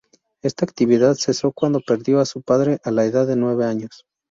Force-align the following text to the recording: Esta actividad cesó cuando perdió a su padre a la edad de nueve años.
Esta 0.41 0.65
actividad 0.65 1.13
cesó 1.13 1.51
cuando 1.51 1.79
perdió 1.79 2.21
a 2.21 2.25
su 2.25 2.41
padre 2.41 2.79
a 2.83 2.89
la 2.89 3.05
edad 3.05 3.27
de 3.27 3.35
nueve 3.35 3.65
años. 3.65 4.07